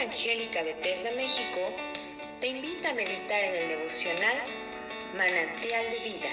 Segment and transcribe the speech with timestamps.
[0.00, 1.60] Evangélica Bethesda México
[2.40, 4.36] te invita a meditar en el devocional
[5.14, 6.30] Manantial de Vida.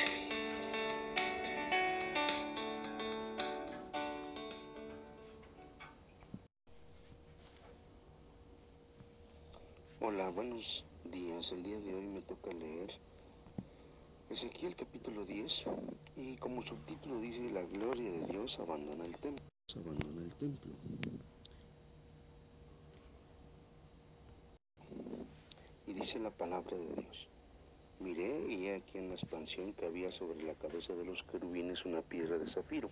[9.99, 11.51] Hola, buenos días.
[11.51, 12.93] El día de hoy me toca leer
[14.29, 15.65] Ezequiel capítulo 10
[16.15, 19.45] y como subtítulo dice la gloria de Dios abandona el templo.
[19.75, 21.26] Abandona el templo.
[26.07, 27.27] Dice la palabra de Dios.
[27.99, 31.83] Miré y he aquí en la expansión que había sobre la cabeza de los querubines
[31.83, 32.89] una piedra de zafiro,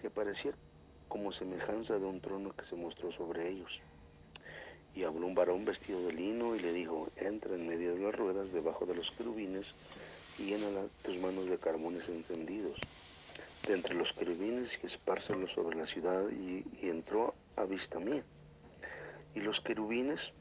[0.00, 0.50] que parecía
[1.06, 3.78] como semejanza de un trono que se mostró sobre ellos.
[4.96, 8.16] Y habló un varón vestido de lino y le dijo, entra en medio de las
[8.16, 9.68] ruedas debajo de los querubines
[10.40, 10.66] y llena
[11.04, 12.80] tus manos de carbones encendidos
[13.68, 18.24] de entre los querubines y espárcelos sobre la ciudad y, y entró a vista mía.
[19.36, 20.32] Y los querubines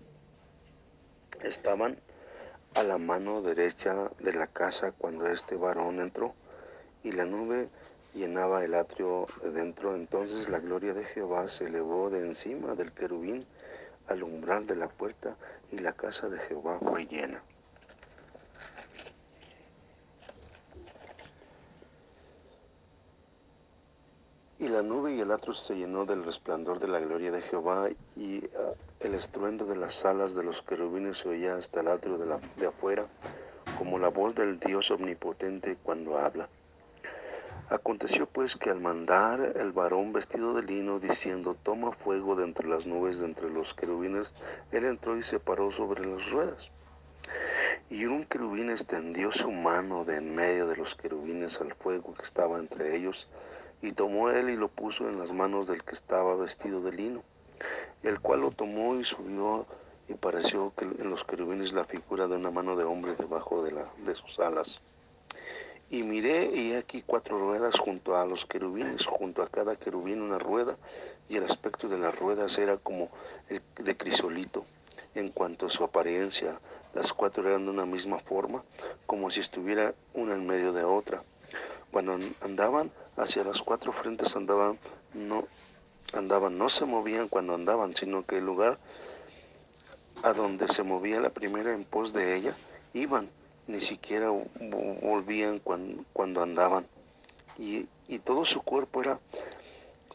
[1.47, 1.97] estaban
[2.73, 6.33] a la mano derecha de la casa cuando este varón entró,
[7.03, 7.69] y la nube
[8.13, 9.95] llenaba el atrio de dentro.
[9.95, 13.45] Entonces la gloria de Jehová se elevó de encima del querubín
[14.07, 15.35] al umbral de la puerta,
[15.71, 17.41] y la casa de Jehová fue llena.
[24.66, 27.88] Y la nube y el atrio se llenó del resplandor de la gloria de Jehová,
[28.16, 32.17] y ah, el estruendo de las alas de los querubines se oía hasta el atrio
[32.17, 33.05] de, la, de afuera,
[33.77, 36.49] como la voz del Dios omnipotente cuando habla.
[37.69, 42.67] Aconteció pues que al mandar el varón vestido de lino, diciendo, toma fuego de entre
[42.67, 44.31] las nubes, de entre los querubines,
[44.72, 46.72] él entró y se paró sobre las ruedas.
[47.91, 52.23] Y un querubín extendió su mano de en medio de los querubines al fuego que
[52.23, 53.29] estaba entre ellos,
[53.81, 57.23] y tomó él y lo puso en las manos del que estaba vestido de lino,
[58.03, 59.66] el cual lo tomó y subió
[60.07, 63.72] y pareció que en los querubines la figura de una mano de hombre debajo de,
[63.72, 64.81] la, de sus alas.
[65.89, 70.39] Y miré y aquí cuatro ruedas junto a los querubines, junto a cada querubín una
[70.39, 70.77] rueda,
[71.29, 73.09] y el aspecto de las ruedas era como
[73.50, 74.66] el de crisolito,
[75.13, 76.59] en cuanto a su apariencia,
[76.94, 78.63] las cuatro eran de una misma forma,
[79.05, 81.23] como si estuviera una en medio de otra.
[81.91, 84.78] Cuando andaban hacia las cuatro frentes andaban,
[85.13, 85.47] no
[86.13, 88.78] andaban, no se movían cuando andaban, sino que el lugar
[90.24, 92.56] a donde se movía la primera en pos de ella,
[92.94, 93.29] iban,
[93.68, 96.88] ni siquiera volvían cuando, andaban.
[97.57, 99.19] Y, y todo su cuerpo era,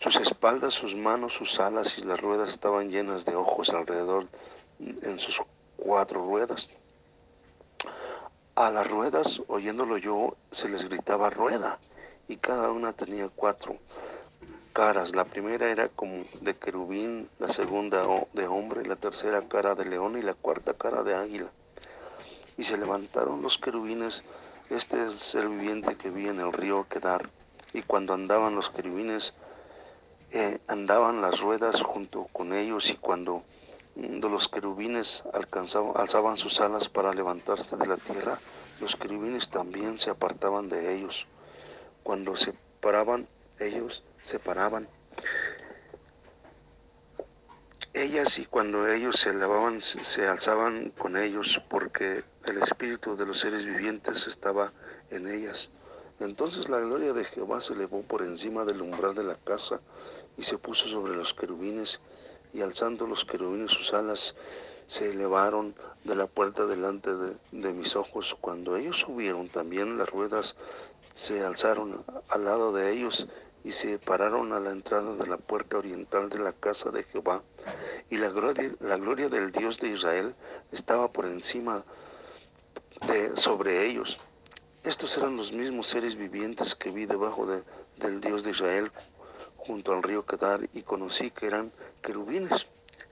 [0.00, 4.26] sus espaldas, sus manos, sus alas y las ruedas estaban llenas de ojos alrededor
[4.78, 5.42] en sus
[5.76, 6.68] cuatro ruedas.
[8.60, 11.78] A las ruedas, oyéndolo yo, se les gritaba rueda,
[12.28, 13.78] y cada una tenía cuatro
[14.74, 15.16] caras.
[15.16, 18.02] La primera era como de querubín, la segunda
[18.34, 21.46] de hombre, la tercera cara de león y la cuarta cara de águila.
[22.58, 24.22] Y se levantaron los querubines,
[24.68, 27.30] este es el ser viviente que vi en el río Quedar,
[27.72, 29.32] y cuando andaban los querubines,
[30.32, 33.42] eh, andaban las ruedas junto con ellos, y cuando
[33.96, 38.38] mm, los querubines alzaban sus alas para levantarse de la tierra,
[38.80, 41.26] los querubines también se apartaban de ellos.
[42.02, 44.88] Cuando se paraban, ellos se paraban.
[47.92, 53.40] Ellas y cuando ellos se elevaban, se alzaban con ellos, porque el espíritu de los
[53.40, 54.72] seres vivientes estaba
[55.10, 55.70] en ellas.
[56.20, 59.80] Entonces la gloria de Jehová se elevó por encima del umbral de la casa
[60.36, 62.00] y se puso sobre los querubines,
[62.52, 64.34] y alzando los querubines sus alas,
[64.86, 65.74] se elevaron
[66.04, 67.10] de la puerta delante
[67.52, 68.36] de, mis ojos.
[68.40, 70.56] Cuando ellos subieron, también las ruedas
[71.14, 73.28] se alzaron al lado de ellos
[73.62, 77.42] y se pararon a la entrada de la puerta oriental de la casa de Jehová.
[78.08, 80.34] Y la gloria, la gloria del Dios de Israel
[80.72, 81.84] estaba por encima
[83.06, 84.18] de sobre ellos.
[84.82, 87.62] Estos eran los mismos seres vivientes que vi debajo de,
[87.98, 88.90] del Dios de Israel
[89.70, 91.70] junto al río Kedar y conocí que eran
[92.02, 92.66] querubines.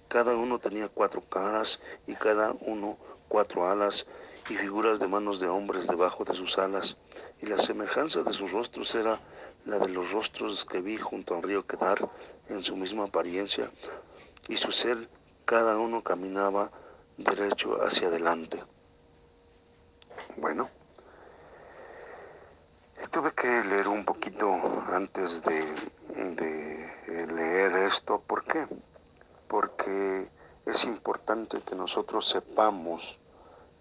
[0.09, 1.79] Cada uno tenía cuatro caras
[2.09, 4.07] y cada uno cuatro alas
[4.51, 6.97] y figuras de manos de hombres debajo de sus alas,
[7.41, 9.21] y la semejanza de sus rostros era
[9.67, 12.11] la de los rostros que vi junto al río Quedar
[12.49, 13.71] en su misma apariencia,
[14.49, 15.09] y su ser
[15.45, 16.73] cada uno caminaba
[17.19, 18.65] derecho hacia adelante.
[20.37, 20.71] Bueno,
[23.11, 24.49] tuve que leer un poquito
[24.93, 25.65] antes de,
[27.89, 28.21] esto.
[28.21, 28.67] ¿Por qué?
[29.49, 30.29] Porque
[30.67, 33.19] es importante que nosotros sepamos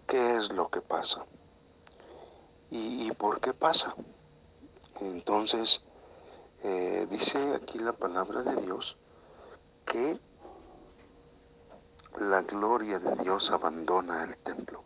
[0.06, 1.24] qué es lo que pasa
[2.70, 3.94] y, por qué pasa.
[5.00, 5.82] Entonces,
[6.62, 8.96] eh, dice aquí la palabra de Dios
[9.86, 10.18] que
[12.18, 14.82] la gloria de Dios abandona el templo.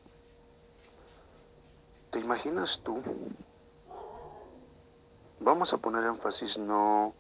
[2.11, 3.03] ¿Te imaginas tú?
[5.41, 7.15] Vamos a poner énfasis no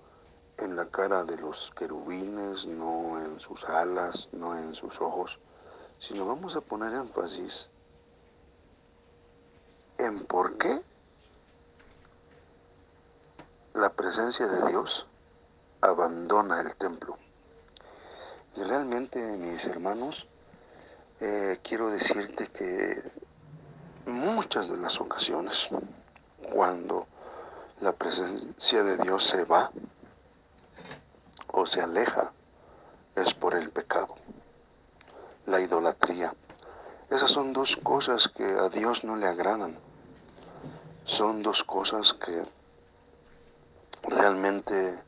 [0.62, 5.38] en la cara de los querubines, no en sus alas, no en sus ojos,
[5.99, 7.70] sino vamos a poner énfasis
[9.99, 10.82] en por qué
[13.75, 15.06] la presencia de Dios
[15.81, 17.17] abandona el templo.
[18.55, 20.26] Y realmente, mis hermanos,
[21.20, 23.03] eh, quiero decirte que
[24.06, 25.69] muchas de las ocasiones,
[26.53, 27.06] cuando
[27.81, 29.70] la presencia de Dios se va
[31.67, 32.32] se aleja,
[33.17, 34.14] es por el pecado,
[35.47, 36.35] la idolatría.
[37.11, 39.76] Esas son dos cosas que a Dios no le agradan.
[41.05, 42.44] Son dos cosas que
[44.03, 44.99] realmente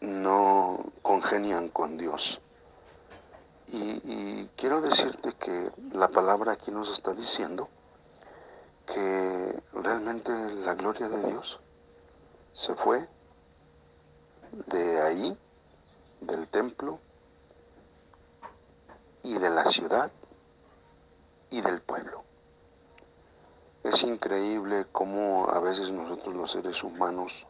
[0.00, 2.40] no congenian con Dios.
[3.68, 7.68] Y, quiero decirte que la palabra aquí nos está diciendo
[8.86, 11.60] que realmente la gloria de Dios
[12.52, 13.08] se fue
[14.52, 15.38] de ahí,
[16.20, 16.98] del templo
[19.22, 20.10] y de la ciudad
[21.50, 22.22] y del pueblo.
[23.84, 27.46] Es increíble cómo a veces nosotros los seres humanos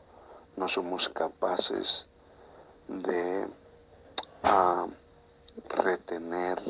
[0.56, 2.08] no somos capaces
[2.88, 3.46] de
[4.42, 4.86] ah,
[5.68, 6.62] retener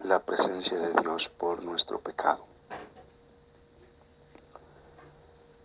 [0.00, 2.44] la presencia de Dios por nuestro pecado.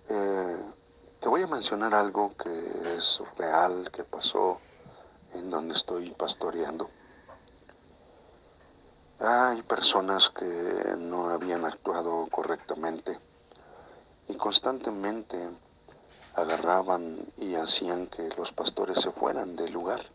[0.10, 0.58] Eh,
[1.30, 2.50] voy a mencionar algo que
[2.98, 4.60] es real, que pasó
[5.34, 6.90] en donde estoy pastoreando.
[9.20, 13.20] Hay personas que no habían actuado correctamente
[14.28, 15.38] y constantemente
[16.36, 20.06] agarraban y hacían que los pastores se fueran del lugar.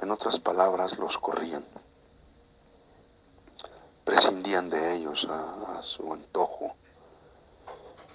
[0.00, 1.64] En otras palabras, los corrían.
[4.04, 6.74] Prescindían de ellos a, su antojo.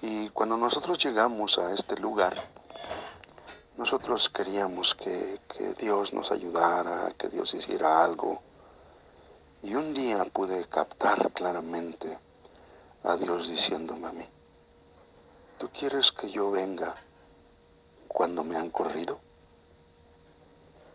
[0.02, 2.36] Y cuando nosotros llegamos a este lugar,
[3.76, 8.40] nosotros queríamos que, que Dios nos ayudara, que Dios hiciera algo
[9.62, 12.18] y un día pude captar claramente
[13.02, 14.24] a Dios diciéndome a mí,
[15.58, 16.94] ¿tú quieres que yo venga
[18.06, 19.18] cuando me han corrido?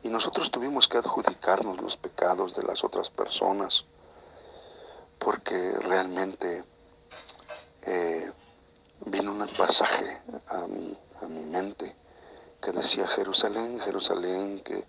[0.03, 3.83] Y nosotros tuvimos que adjudicarnos los pecados de las otras personas,
[5.19, 6.63] porque realmente
[9.57, 11.95] pasaje a mi, a mi mente
[12.61, 14.85] que decía, Jerusalén, Jerusalén, que,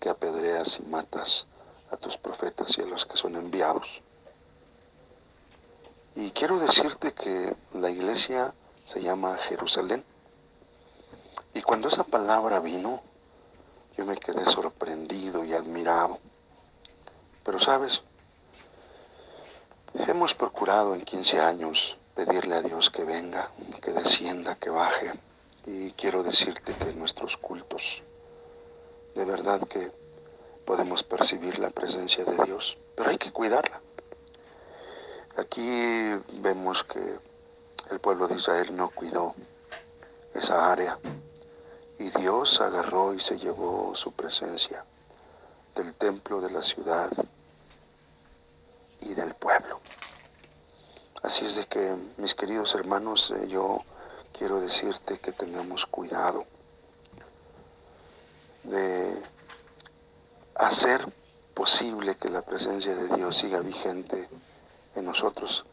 [0.00, 1.46] que apedreas y matas
[1.90, 4.02] a tus profetas y a los que son enviados.
[6.16, 8.54] Y quiero decirte que la iglesia
[8.84, 10.04] se llama Jerusalén.
[11.54, 13.02] Y cuando esa palabra vino,
[13.96, 16.18] yo me quedé sorprendido y admirado.
[17.44, 18.02] Pero sabes,
[19.94, 23.50] hemos procurado en 15 años pedirle a Dios que venga,
[23.80, 25.12] que descienda, que baje.
[25.66, 28.02] Y quiero decirte que nuestros cultos,
[29.14, 29.90] de verdad que
[30.64, 33.80] podemos percibir la presencia de Dios, pero hay que cuidarla.
[35.36, 37.18] Aquí vemos que
[37.90, 39.34] el pueblo de Israel no cuidó
[40.34, 40.98] esa área
[41.98, 44.84] y Dios agarró y se llevó su presencia
[45.74, 47.10] del templo de la ciudad
[49.00, 49.32] y del.
[51.32, 53.80] Así es de que, mis queridos hermanos, eh, yo
[54.36, 56.44] quiero decirte que tengamos cuidado
[58.64, 59.16] de
[60.54, 61.10] hacer
[61.54, 64.28] posible que la presencia de Dios siga vigente
[64.94, 65.64] en nosotros.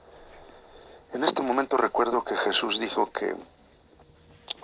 [1.11, 3.35] En este momento recuerdo que Jesús dijo que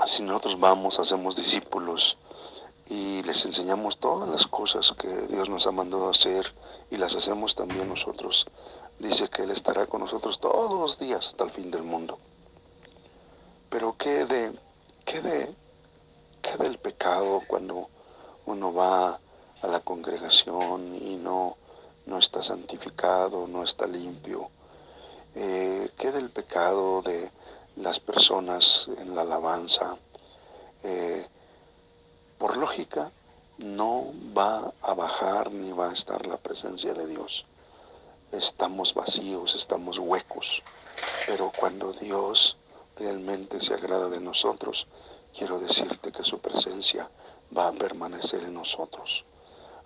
[0.05, 2.17] si nosotros vamos, hacemos discípulos
[2.87, 6.53] y les enseñamos todas las cosas que Dios nos ha mandado hacer
[6.89, 8.45] y las hacemos también nosotros,
[8.99, 12.17] dice que Él estará con nosotros todos los días hasta el fin del mundo.
[13.69, 14.57] Pero ¿qué de,
[15.05, 15.53] qué de,
[16.41, 17.89] qué del pecado cuando
[18.45, 19.19] uno va
[19.61, 21.57] a la congregación y no,
[22.05, 24.49] no está santificado, no está limpio.
[25.35, 27.29] Eh, ¿Qué del pecado de
[27.75, 29.97] las personas en la alabanza?
[30.83, 31.25] Eh,
[32.37, 33.11] por lógica,
[33.57, 37.45] no va a bajar ni va a estar la presencia de Dios.
[38.31, 40.61] Estamos vacíos, estamos huecos,
[41.25, 42.57] pero cuando Dios
[42.97, 44.87] realmente se agrada de nosotros,
[45.37, 47.09] quiero decirte que su presencia
[47.55, 49.25] va a permanecer en nosotros.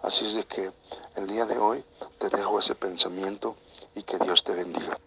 [0.02, 0.72] Así es de que
[1.16, 1.84] el día de hoy
[2.18, 3.56] te dejo ese pensamiento
[3.96, 4.98] y que Dios te bendiga.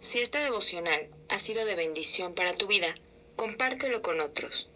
[0.00, 2.94] Si esta devocional ha sido de bendición para tu vida,
[3.36, 4.70] compártelo con otros.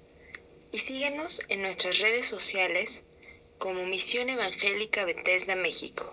[0.70, 3.07] y síguenos en nuestras redes sociales
[3.58, 6.04] como Misión Evangélica Bethesda México.